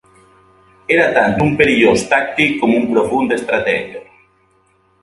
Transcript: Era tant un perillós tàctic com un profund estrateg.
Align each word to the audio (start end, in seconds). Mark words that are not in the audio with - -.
Era 0.95 1.03
tant 1.17 1.37
un 1.49 1.53
perillós 1.61 2.07
tàctic 2.15 2.59
com 2.63 2.75
un 2.81 2.91
profund 2.95 3.39
estrateg. 3.39 3.97